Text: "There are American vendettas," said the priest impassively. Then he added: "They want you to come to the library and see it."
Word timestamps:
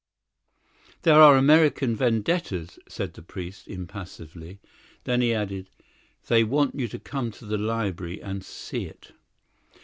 "There 1.03 1.21
are 1.21 1.37
American 1.37 1.95
vendettas," 1.95 2.79
said 2.89 3.13
the 3.13 3.21
priest 3.21 3.67
impassively. 3.67 4.59
Then 5.03 5.21
he 5.21 5.31
added: 5.31 5.69
"They 6.27 6.43
want 6.43 6.73
you 6.73 6.87
to 6.87 6.97
come 6.97 7.29
to 7.33 7.45
the 7.45 7.59
library 7.59 8.19
and 8.19 8.43
see 8.43 8.85
it." 8.85 9.11